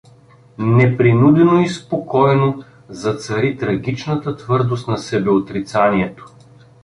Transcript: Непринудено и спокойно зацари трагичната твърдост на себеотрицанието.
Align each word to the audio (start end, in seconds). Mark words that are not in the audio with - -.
Непринудено 0.57 1.59
и 1.61 1.69
спокойно 1.69 2.63
зацари 2.89 3.57
трагичната 3.57 4.37
твърдост 4.37 4.87
на 4.87 4.97
себеотрицанието. 4.97 6.25